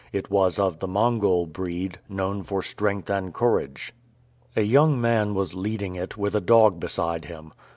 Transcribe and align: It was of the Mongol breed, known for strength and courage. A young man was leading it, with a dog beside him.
It 0.11 0.31
was 0.31 0.57
of 0.57 0.79
the 0.79 0.87
Mongol 0.87 1.45
breed, 1.45 1.99
known 2.09 2.41
for 2.41 2.63
strength 2.63 3.07
and 3.11 3.31
courage. 3.31 3.93
A 4.55 4.63
young 4.63 4.99
man 4.99 5.35
was 5.35 5.53
leading 5.53 5.93
it, 5.95 6.17
with 6.17 6.33
a 6.35 6.41
dog 6.41 6.79
beside 6.79 7.25
him. 7.25 7.53